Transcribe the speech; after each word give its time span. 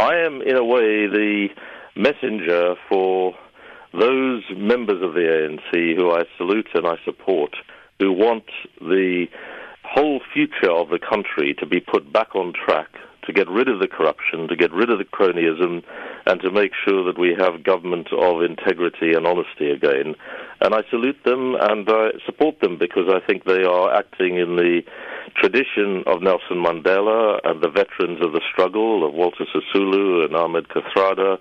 I 0.00 0.16
am, 0.24 0.40
in 0.40 0.56
a 0.56 0.64
way, 0.64 1.06
the 1.08 1.48
messenger 1.94 2.74
for 2.88 3.34
those 3.92 4.42
members 4.56 5.02
of 5.02 5.12
the 5.12 5.20
ANC 5.20 5.94
who 5.94 6.10
I 6.10 6.22
salute 6.38 6.68
and 6.72 6.86
I 6.86 6.94
support, 7.04 7.54
who 7.98 8.10
want 8.10 8.46
the 8.80 9.26
whole 9.84 10.20
future 10.32 10.70
of 10.70 10.88
the 10.88 10.98
country 10.98 11.54
to 11.58 11.66
be 11.66 11.80
put 11.80 12.10
back 12.10 12.34
on 12.34 12.54
track, 12.54 12.88
to 13.24 13.32
get 13.32 13.48
rid 13.48 13.68
of 13.68 13.80
the 13.80 13.88
corruption, 13.88 14.48
to 14.48 14.56
get 14.56 14.72
rid 14.72 14.90
of 14.90 14.98
the 14.98 15.04
cronyism, 15.04 15.82
and 16.26 16.40
to 16.40 16.50
make 16.50 16.72
sure 16.86 17.04
that 17.04 17.18
we 17.18 17.34
have 17.38 17.64
government 17.64 18.08
of 18.12 18.42
integrity 18.42 19.12
and 19.14 19.26
honesty 19.26 19.70
again. 19.70 20.14
And 20.60 20.74
I 20.74 20.82
salute 20.90 21.22
them 21.24 21.56
and 21.58 21.88
I 21.88 22.10
support 22.26 22.60
them 22.60 22.78
because 22.78 23.08
I 23.08 23.24
think 23.26 23.44
they 23.44 23.64
are 23.64 23.94
acting 23.94 24.36
in 24.36 24.56
the 24.56 24.82
tradition 25.36 26.04
of 26.06 26.22
Nelson 26.22 26.62
Mandela 26.62 27.40
and 27.44 27.62
the 27.62 27.70
veterans 27.70 28.20
of 28.22 28.32
the 28.32 28.42
struggle 28.52 29.06
of 29.06 29.14
Walter 29.14 29.44
Sisulu 29.54 30.24
and 30.24 30.36
Ahmed 30.36 30.68
Kathrada 30.68 31.38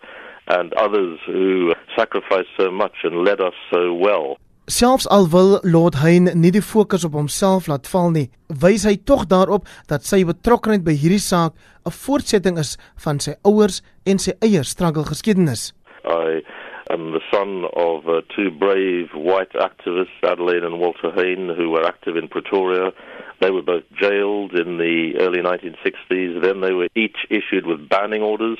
and 0.47 0.73
others 0.73 1.19
who 1.25 1.73
sacrificed 1.97 2.49
so 2.57 2.71
much 2.71 2.95
and 3.03 3.23
led 3.23 3.39
us 3.39 3.53
so 3.71 3.93
well. 3.93 4.37
Selfs 4.69 5.07
al 5.09 5.25
wil 5.33 5.57
Lord 5.63 5.95
Hein 5.97 6.29
nie 6.37 6.51
die 6.53 6.61
fokus 6.61 7.01
op 7.07 7.15
homself 7.17 7.65
laat 7.65 7.87
val 7.89 8.11
nie, 8.13 8.27
wys 8.61 8.83
hy 8.85 8.99
tog 9.01 9.23
daarop 9.31 9.65
dat 9.89 10.05
sy 10.05 10.19
betrokkeheid 10.29 10.83
by 10.85 10.93
hierdie 10.93 11.23
saak 11.25 11.55
'n 11.89 11.95
voortsetting 11.95 12.59
is 12.61 12.77
van 13.03 13.17
sy 13.17 13.33
ouers 13.49 13.81
en 14.05 14.21
sy 14.21 14.35
eie 14.45 14.61
struggle 14.61 15.09
geskiedenis. 15.09 15.73
I 16.05 16.45
am 16.93 17.17
the 17.17 17.23
son 17.33 17.65
of 17.73 18.05
uh, 18.05 18.21
two 18.35 18.51
brave 18.51 19.09
white 19.17 19.57
activists, 19.57 20.21
Adelaide 20.21 20.63
and 20.63 20.77
Walter 20.77 21.09
Hain, 21.17 21.49
who 21.49 21.71
were 21.73 21.83
active 21.83 22.15
in 22.15 22.27
Pretoria. 22.27 22.93
They 23.41 23.49
were 23.49 23.65
both 23.65 23.89
jailed 23.97 24.53
in 24.53 24.77
the 24.77 25.17
early 25.17 25.41
1960s. 25.41 26.43
Then 26.45 26.61
they 26.61 26.73
were 26.73 26.89
each 26.93 27.25
issued 27.31 27.65
with 27.65 27.89
banning 27.89 28.21
orders, 28.21 28.59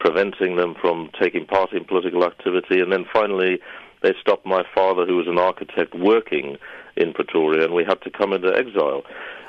preventing 0.00 0.56
them 0.56 0.74
from 0.80 1.10
taking 1.20 1.44
part 1.44 1.72
in 1.72 1.84
political 1.84 2.24
activity. 2.24 2.80
And 2.80 2.90
then 2.90 3.04
finally, 3.12 3.60
they 4.02 4.14
stopped 4.20 4.46
my 4.46 4.64
father, 4.74 5.06
who 5.06 5.16
was 5.16 5.28
an 5.28 5.38
architect, 5.38 5.94
working 5.94 6.56
in 6.96 7.12
Pretoria, 7.12 7.64
and 7.64 7.74
we 7.74 7.84
had 7.84 8.00
to 8.02 8.10
come 8.10 8.32
into 8.32 8.54
exile. 8.54 9.02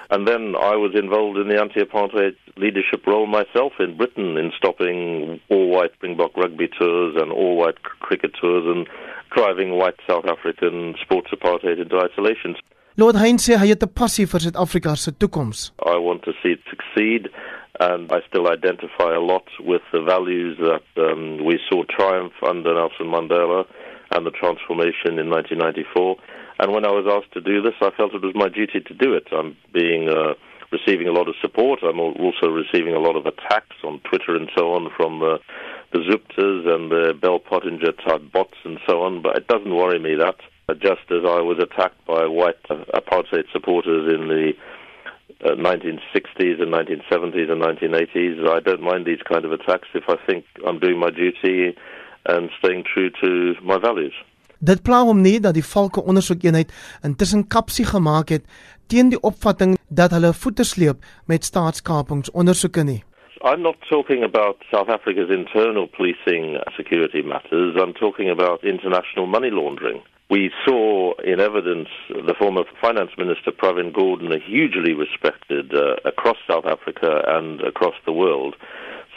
And 0.10 0.28
then 0.28 0.56
I 0.56 0.76
was 0.76 0.92
involved 0.96 1.38
in 1.40 1.48
the 1.48 1.60
anti-apartheid 1.60 2.36
leadership 2.58 3.08
role 3.08 3.26
myself 3.26 3.74
in 3.80 3.98
Britain 3.98 4.38
in 4.38 4.52
stopping 4.56 5.40
all-white 5.50 5.94
Springbok 5.96 6.38
rugby 6.38 6.68
tours 6.68 7.16
and 7.20 7.32
all-white 7.32 7.82
cricket 7.82 8.32
tours 8.40 8.64
and 8.68 8.88
driving 9.36 9.72
white 9.72 9.96
South 10.08 10.26
African 10.26 10.96
sports 11.02 11.30
apartheid 11.32 11.82
into 11.82 11.98
isolation. 11.98 12.56
Lord 12.96 13.16
Hain 13.16 13.38
sê 13.42 13.58
hy 13.58 13.74
het 13.74 13.82
'n 13.82 13.90
passie 13.90 14.28
vir 14.30 14.40
Suid-Afrika 14.40 14.96
se 14.96 15.12
toekoms. 15.18 15.72
I 15.82 15.98
want 15.98 16.22
to 16.24 16.34
see 16.44 16.52
it 16.52 16.62
succeed 16.70 17.30
and 17.80 18.12
I 18.12 18.20
still 18.30 18.48
identify 18.48 19.16
a 19.16 19.20
lot 19.20 19.48
with 19.60 19.82
the 19.92 20.02
values 20.02 20.58
that 20.60 20.86
um, 21.02 21.44
we 21.44 21.60
saw 21.68 21.84
triumph 21.90 22.38
under 22.44 22.72
Nelson 22.76 23.08
Mandela 23.08 23.66
and 24.16 24.26
the 24.26 24.32
transformation 24.32 25.20
in 25.20 25.30
1994. 25.30 26.18
And 26.60 26.72
when 26.72 26.86
I 26.86 26.92
was 26.92 27.10
asked 27.10 27.34
to 27.34 27.42
do 27.42 27.62
this, 27.62 27.74
I 27.82 27.90
felt 27.98 28.14
it 28.14 28.22
was 28.22 28.36
my 28.36 28.50
duty 28.50 28.80
to 28.80 28.94
do 28.94 29.14
it. 29.14 29.28
I'm 29.32 29.58
being 29.74 30.10
uh, 30.10 30.34
receiving 30.72 31.08
a 31.08 31.12
lot 31.12 31.28
of 31.28 31.36
support. 31.42 31.80
I'm 31.84 32.00
also 32.00 32.48
receiving 32.50 32.94
a 32.94 33.00
lot 33.00 33.16
of 33.16 33.26
attacks 33.26 33.78
on 33.84 34.00
Twitter 34.10 34.36
and 34.36 34.50
so 34.58 34.74
on 34.74 34.90
from 34.96 35.22
uh, 35.22 35.38
the 35.92 36.00
Zuptas 36.00 36.70
and 36.74 36.92
the 36.92 37.14
Bell 37.20 37.40
Pottinger 37.40 37.94
type 38.06 38.32
bots 38.32 38.58
and 38.66 38.80
so 38.88 39.02
on. 39.02 39.22
But 39.22 39.38
it 39.38 39.48
doesn't 39.48 39.74
worry 39.74 40.00
me 40.00 40.16
that. 40.16 40.38
Just 40.80 41.06
as 41.12 41.26
I 41.28 41.42
was 41.42 41.60
attacked 41.62 42.06
by 42.06 42.26
white 42.26 42.62
uh, 42.70 42.86
apartheid 42.94 43.52
supporters 43.52 44.14
in 44.14 44.28
the 44.30 44.54
uh, 45.44 45.56
1960s 45.56 46.62
and 46.62 46.72
1970s 46.72 47.52
and 47.52 47.62
1980s, 47.62 48.48
I 48.48 48.60
don't 48.62 48.82
mind 48.82 49.06
these 49.06 49.22
kind 49.30 49.44
of 49.44 49.52
attacks 49.52 49.90
if 49.94 50.04
I 50.08 50.16
think 50.26 50.46
I'm 50.66 50.80
doing 50.80 51.00
my 51.00 51.10
duty 51.10 51.76
and 52.26 52.50
staying 52.58 52.84
true 52.94 53.10
to 53.22 53.56
my 53.62 53.78
values. 53.78 54.16
Dit 54.64 54.84
pla 54.84 55.02
hom 55.04 55.22
nie 55.22 55.40
dat 55.44 55.58
die 55.58 55.66
valke 55.66 56.04
ondersoekeenheid 56.04 56.70
intussen 57.04 57.48
kapsie 57.48 57.86
gemaak 57.86 58.30
het 58.32 58.46
teen 58.88 59.10
die 59.12 59.20
opvatting 59.20 59.76
dat 59.90 60.12
hulle 60.16 60.34
voete 60.34 60.64
sleep 60.64 61.04
met 61.28 61.44
staatskapings 61.44 62.32
ondersoeke 62.32 62.84
nie. 62.84 63.02
I'm 63.44 63.62
not 63.62 63.76
talking 63.90 64.24
about 64.24 64.64
South 64.72 64.88
Africa's 64.88 65.30
internal 65.30 65.88
policing 65.88 66.58
security 66.78 67.22
matters. 67.22 67.76
I'm 67.76 67.94
talking 67.94 68.30
about 68.30 68.64
international 68.64 69.26
money 69.26 69.50
laundering. 69.50 70.02
We 70.30 70.50
saw 70.66 71.14
in 71.26 71.42
evidence 71.42 71.90
the 72.08 72.34
former 72.40 72.64
finance 72.80 73.12
minister 73.18 73.52
Pravin 73.52 73.92
Gordhan, 73.92 74.42
hugely 74.42 74.94
respected 74.94 75.74
uh, 75.76 75.96
across 76.06 76.38
South 76.48 76.66
Africa 76.66 77.22
and 77.28 77.60
across 77.62 77.96
the 78.06 78.14
world, 78.14 78.56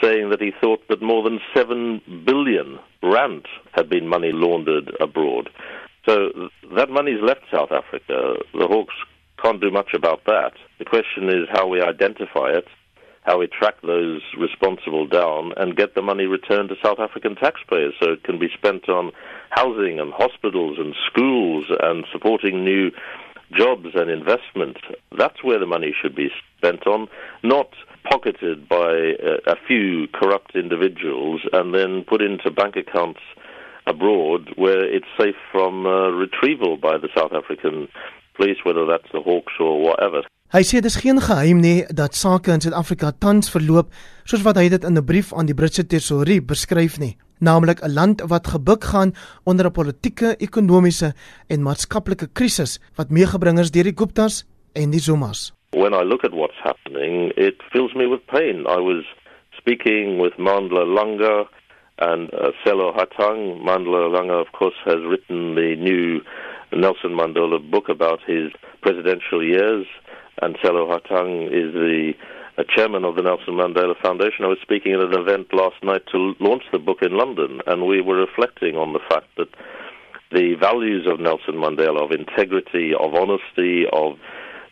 saying 0.03 0.31
that 0.31 0.41
he 0.41 0.53
thought 0.61 0.87
that 0.89 1.03
more 1.03 1.23
than 1.23 1.41
7 1.55 2.01
billion 2.25 2.79
rand 3.03 3.47
had 3.73 3.89
been 3.89 4.07
money 4.09 4.31
laundered 4.33 4.93
abroad. 5.01 5.49
So 6.09 6.31
that 6.77 6.91
money's 6.91 7.23
left 7.23 7.43
South 7.53 7.73
Africa. 7.73 8.37
The 8.53 8.69
Hawks 8.69 8.95
can't 9.43 9.61
do 9.61 9.71
much 9.71 9.91
about 9.95 10.25
that. 10.27 10.53
The 10.79 10.85
question 10.85 11.29
is 11.29 11.49
how 11.51 11.67
we 11.67 11.81
identify 11.81 12.51
it, 12.51 12.67
how 13.23 13.39
we 13.39 13.49
track 13.49 13.75
those 13.83 14.23
responsible 14.39 15.07
down, 15.07 15.53
and 15.57 15.77
get 15.77 15.95
the 15.95 16.03
money 16.03 16.27
returned 16.27 16.69
to 16.69 16.77
South 16.83 17.01
African 17.01 17.35
taxpayers 17.35 17.95
so 18.01 18.13
it 18.13 18.23
can 18.23 18.39
be 18.39 18.49
spent 18.57 18.89
on 18.89 19.11
housing 19.51 19.99
and 19.99 20.13
hospitals 20.13 20.79
and 20.79 20.95
schools 21.11 21.67
and 21.83 22.05
supporting 22.13 22.65
new 22.65 22.91
jobs 23.53 23.89
and 23.95 24.11
investment. 24.11 24.79
That's 25.17 25.43
where 25.43 25.59
the 25.59 25.67
money 25.67 25.95
should 26.01 26.15
be 26.15 26.31
spent 26.59 26.87
on, 26.87 27.09
not 27.43 27.71
pocketed 28.11 28.69
by 28.69 29.15
a, 29.21 29.53
a 29.53 29.57
few 29.67 30.09
corrupt 30.13 30.55
individuals 30.55 31.41
and 31.53 31.75
then 31.75 32.05
put 32.09 32.23
into 32.23 32.51
bank 32.51 32.77
accounts 32.77 33.21
abroad 33.87 34.51
where 34.57 34.85
it's 34.85 35.07
safe 35.19 35.37
from 35.53 35.87
uh, 35.87 36.11
retrieval 36.11 36.77
by 36.77 36.99
the 36.99 37.09
South 37.17 37.33
African 37.33 37.89
police, 38.37 38.59
whether 38.65 38.85
that's 38.87 39.11
the 39.13 39.21
Hawks 39.21 39.55
or 39.61 39.81
whatever. 39.81 40.23
Hy 40.55 40.63
sê 40.63 40.79
dis 40.79 40.95
geen 41.03 41.19
geheim 41.19 41.59
nie 41.59 41.83
dat 41.91 42.15
sake 42.15 42.53
in 42.55 42.63
Suid-Afrika 42.63 43.11
tans 43.19 43.51
verloop 43.51 43.89
soos 44.31 44.45
wat 44.47 44.61
hy 44.61 44.69
dit 44.71 44.85
in 44.87 44.95
'n 44.95 45.05
brief 45.05 45.33
aan 45.35 45.47
die 45.47 45.59
Britse 45.59 45.83
Tesourie 45.83 46.39
beskryf 46.41 46.99
nie, 47.03 47.17
naamlik 47.39 47.81
'n 47.83 47.95
land 47.95 48.23
wat 48.29 48.47
gebuk 48.47 48.85
gaan 48.85 49.13
onder 49.45 49.67
'n 49.67 49.73
politieke, 49.73 50.37
ekonomiese 50.39 51.15
en 51.49 51.63
maatskaplike 51.63 52.29
krisis 52.33 52.81
wat 52.97 53.11
meegebring 53.11 53.59
is 53.59 53.71
deur 53.71 53.85
die 53.85 53.97
Guptas 53.97 54.45
en 54.75 54.91
die 54.91 55.01
Zumas. 55.01 55.57
when 55.77 55.93
I 55.93 56.03
look 56.03 56.25
at 56.25 56.33
what's 56.33 56.57
happening, 56.65 57.33
it 57.37 57.57
fills 57.71 57.95
me 57.95 58.07
with 58.07 58.27
pain. 58.29 58.65
I 58.67 58.77
was 58.77 59.05
speaking 59.59 60.19
with 60.19 60.33
Mandla 60.39 60.85
Langa 60.87 61.45
and 61.99 62.33
uh, 62.33 62.53
Selo 62.65 62.97
Hatang. 62.97 63.61
Mandla 63.63 64.09
Langa, 64.11 64.41
of 64.41 64.53
course, 64.53 64.75
has 64.87 64.97
written 65.07 65.55
the 65.55 65.77
new 65.77 66.23
Nelson 66.73 67.11
Mandela 67.11 67.59
book 67.71 67.91
about 67.91 68.21
his 68.27 68.51
presidential 68.81 69.45
years, 69.45 69.87
and 70.41 70.57
Selo 70.65 70.89
Hatang 70.89 71.49
is 71.49 71.75
the 71.75 72.13
chairman 72.65 73.05
of 73.05 73.17
the 73.17 73.23
Nelson 73.23 73.55
Mandela 73.55 74.01
Foundation. 74.01 74.45
I 74.45 74.49
was 74.49 74.59
speaking 74.63 74.93
at 74.93 75.01
an 75.01 75.15
event 75.15 75.53
last 75.53 75.77
night 75.83 76.03
to 76.13 76.35
launch 76.41 76.63
the 76.73 76.79
book 76.79 77.03
in 77.03 77.13
London, 77.13 77.61
and 77.67 77.87
we 77.87 78.01
were 78.01 78.17
reflecting 78.17 78.77
on 78.77 78.93
the 78.93 79.01
fact 79.11 79.27
that 79.37 79.49
the 80.33 80.55
values 80.55 81.07
of 81.07 81.21
Nelson 81.21 81.55
Mandela, 81.55 82.05
of 82.05 82.13
integrity, 82.13 82.93
of 82.99 83.15
honesty, 83.15 83.85
of 83.93 84.19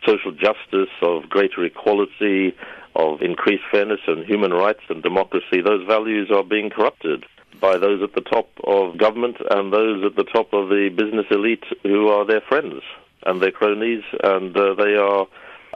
social 0.05 0.31
justice, 0.31 0.93
of 1.01 1.29
greater 1.29 1.63
equality, 1.63 2.55
of 2.95 3.21
increased 3.21 3.63
fairness 3.71 4.01
and 4.07 4.25
human 4.25 4.51
rights 4.51 4.81
and 4.89 5.03
democracy, 5.03 5.61
those 5.61 5.85
values 5.85 6.31
are 6.31 6.43
being 6.43 6.69
corrupted 6.69 7.23
by 7.61 7.77
those 7.77 8.01
at 8.01 8.13
the 8.13 8.21
top 8.21 8.49
of 8.63 8.97
government 8.97 9.37
and 9.51 9.71
those 9.71 10.03
at 10.03 10.15
the 10.15 10.23
top 10.23 10.53
of 10.53 10.69
the 10.69 10.89
business 10.89 11.25
elite 11.31 11.63
who 11.83 12.07
are 12.07 12.25
their 12.25 12.41
friends 12.41 12.81
and 13.25 13.41
their 13.41 13.51
cronies, 13.51 14.03
and 14.23 14.55
uh, 14.57 14.73
they 14.75 14.95
are 14.95 15.27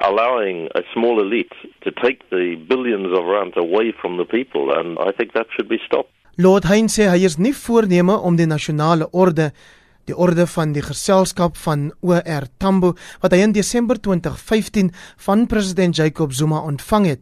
allowing 0.02 0.70
a 0.76 0.82
small 0.94 1.20
elite 1.22 1.52
to 1.84 1.92
take 1.92 2.20
the 2.30 2.56
billions 2.68 3.12
of 3.18 3.26
rand 3.26 3.54
away 3.58 3.94
from 4.02 4.18
the 4.18 4.26
people, 4.26 4.72
and 4.72 4.98
I 5.00 5.12
think 5.12 5.34
that 5.34 5.48
should 5.56 5.70
be 5.70 5.80
stopped. 5.88 6.12
Lord 6.38 6.64
Hein 6.72 6.88
sê 6.88 7.10
hy 7.12 7.26
is 7.28 7.36
nie 7.36 7.52
voorneme 7.52 8.16
om 8.16 8.38
die 8.40 8.48
nasionale 8.48 9.10
orde 9.12 9.52
die 10.08 10.16
orde 10.16 10.46
van 10.48 10.72
die 10.74 10.82
geselskap 10.82 11.58
van 11.66 11.90
OR 12.02 12.46
Tambo 12.58 12.94
wat 13.22 13.36
hy 13.36 13.44
in 13.46 13.54
Desember 13.54 14.00
2015 14.00 14.94
van 15.26 15.46
president 15.52 16.00
Jacob 16.00 16.32
Zuma 16.34 16.64
ontvang 16.66 17.10
het 17.12 17.22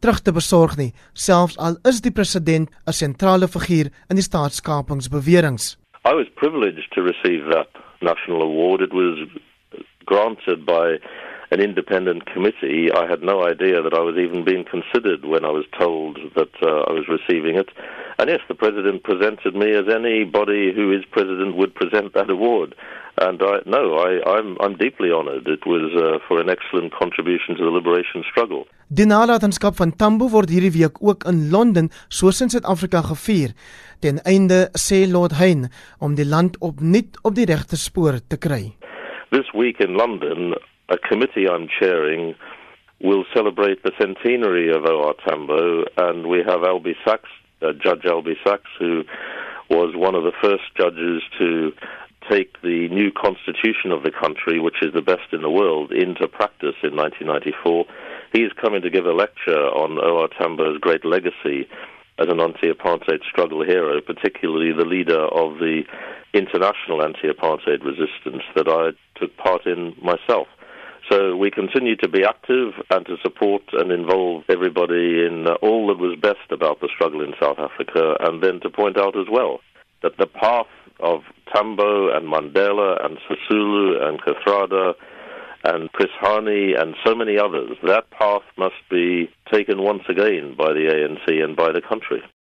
terug 0.00 0.22
te 0.24 0.32
besorg 0.34 0.78
nie 0.80 0.92
selfs 1.26 1.58
al 1.62 1.76
is 1.90 2.00
die 2.00 2.14
president 2.18 2.70
'n 2.88 2.96
sentrale 2.96 3.48
figuur 3.48 3.92
in 4.10 4.16
die 4.16 4.28
staatskapingsbeweringe 4.30 5.76
I 6.08 6.14
was 6.14 6.28
privileged 6.40 6.88
to 6.96 7.02
receive 7.02 7.44
that 7.52 7.70
national 8.00 8.42
award 8.42 8.80
it 8.80 8.92
was 8.92 9.18
granted 10.06 10.64
by 10.64 10.98
an 11.50 11.60
independent 11.60 12.26
committee. 12.26 12.90
I 12.92 13.06
had 13.06 13.22
no 13.22 13.44
idea 13.46 13.82
that 13.82 13.94
I 13.94 14.00
was 14.00 14.16
even 14.16 14.44
being 14.44 14.64
considered 14.64 15.24
when 15.24 15.44
I 15.44 15.50
was 15.50 15.64
told 15.78 16.18
that 16.34 16.54
uh, 16.62 16.90
I 16.90 16.92
was 16.92 17.06
receiving 17.08 17.56
it. 17.56 17.68
And 18.18 18.28
yes, 18.28 18.40
the 18.48 18.54
president 18.54 19.02
presented 19.04 19.54
me 19.54 19.72
as 19.72 19.86
anybody 19.88 20.72
who 20.74 20.92
is 20.92 21.04
president 21.10 21.56
would 21.56 21.74
present 21.74 22.14
that 22.14 22.30
award. 22.30 22.74
And 23.18 23.40
I, 23.42 23.60
no, 23.64 23.96
I, 23.96 24.20
I'm, 24.36 24.56
I'm 24.60 24.76
deeply 24.76 25.10
honored. 25.10 25.46
It 25.48 25.64
was 25.66 25.92
uh, 25.96 26.18
for 26.28 26.40
an 26.40 26.50
excellent 26.50 26.92
contribution 26.92 27.56
to 27.56 27.64
the 27.64 27.70
liberation 27.70 28.24
struggle. 28.30 28.66
Die 28.88 29.06
nalatenskap 29.06 29.74
van 29.80 29.96
Tambo 29.96 30.28
word 30.30 30.52
hierdie 30.52 30.70
week 30.76 31.00
ook 31.02 31.24
in 31.26 31.48
Londen, 31.50 31.88
soos 32.08 32.38
in 32.44 32.52
Suid-Afrika 32.52 33.00
gevier. 33.02 33.56
Ten 33.98 34.20
einde 34.22 34.68
sê 34.78 35.06
Lord 35.10 35.34
Hayne 35.40 35.72
om 35.98 36.14
die 36.14 36.28
land 36.28 36.58
opnuut 36.60 37.18
op 37.26 37.34
die 37.34 37.48
regte 37.48 37.80
spoor 37.80 38.20
te 38.28 38.38
kry. 38.38 38.76
This 39.34 39.48
week 39.58 39.80
in 39.82 39.96
London, 39.98 40.54
a 40.88 40.98
committee 40.98 41.48
I'm 41.48 41.68
chairing 41.80 42.34
will 43.00 43.24
celebrate 43.34 43.82
the 43.82 43.92
centenary 44.00 44.70
of 44.70 44.84
O.R. 44.84 45.14
Tambo, 45.26 45.84
and 45.98 46.26
we 46.26 46.38
have 46.38 46.60
Albie 46.60 46.96
Sachs, 47.04 47.28
uh, 47.62 47.72
Judge 47.72 48.02
Albie 48.02 48.36
Sachs, 48.44 48.70
who 48.78 49.02
was 49.68 49.94
one 49.94 50.14
of 50.14 50.22
the 50.22 50.32
first 50.42 50.64
judges 50.76 51.22
to 51.38 51.72
take 52.30 52.60
the 52.62 52.88
new 52.88 53.12
constitution 53.12 53.92
of 53.92 54.02
the 54.02 54.10
country, 54.10 54.58
which 54.58 54.82
is 54.82 54.92
the 54.94 55.02
best 55.02 55.32
in 55.32 55.42
the 55.42 55.50
world, 55.50 55.92
into 55.92 56.26
practice 56.26 56.74
in 56.82 56.96
1994. 56.96 57.84
He 58.32 58.42
is 58.42 58.52
coming 58.60 58.82
to 58.82 58.90
give 58.90 59.06
a 59.06 59.12
lecture 59.12 59.66
on 59.74 59.98
O.R. 59.98 60.28
Tambo's 60.38 60.78
great 60.78 61.04
legacy 61.04 61.68
as 62.18 62.28
an 62.28 62.40
anti-apartheid 62.40 63.22
struggle 63.28 63.62
hero, 63.62 64.00
particularly 64.00 64.72
the 64.72 64.84
leader 64.88 65.20
of 65.20 65.58
the 65.58 65.82
international 66.32 67.02
anti-apartheid 67.02 67.84
resistance 67.84 68.42
that 68.54 68.68
I 68.68 68.96
took 69.20 69.36
part 69.36 69.66
in 69.66 69.94
myself. 70.02 70.48
So 71.10 71.36
we 71.36 71.50
continue 71.50 71.94
to 71.96 72.08
be 72.08 72.24
active 72.24 72.72
and 72.90 73.06
to 73.06 73.16
support 73.22 73.62
and 73.72 73.92
involve 73.92 74.42
everybody 74.48 75.24
in 75.24 75.46
all 75.62 75.86
that 75.88 75.98
was 75.98 76.18
best 76.20 76.50
about 76.50 76.80
the 76.80 76.88
struggle 76.94 77.22
in 77.22 77.32
South 77.40 77.58
Africa, 77.58 78.16
and 78.20 78.42
then 78.42 78.58
to 78.60 78.70
point 78.70 78.98
out 78.98 79.16
as 79.16 79.26
well 79.30 79.60
that 80.02 80.16
the 80.18 80.26
path 80.26 80.66
of 80.98 81.22
Tambo 81.54 82.16
and 82.16 82.26
Mandela 82.26 83.04
and 83.04 83.18
Sisulu 83.28 84.02
and 84.02 84.20
Kathrada 84.20 84.94
and 85.62 85.92
Chris 85.92 86.10
Hani 86.20 86.80
and 86.80 86.94
so 87.04 87.14
many 87.14 87.38
others, 87.38 87.76
that 87.84 88.10
path 88.10 88.42
must 88.56 88.74
be 88.90 89.30
taken 89.52 89.82
once 89.82 90.02
again 90.08 90.54
by 90.56 90.72
the 90.72 90.86
ANC 90.90 91.42
and 91.42 91.56
by 91.56 91.72
the 91.72 91.80
country. 91.80 92.22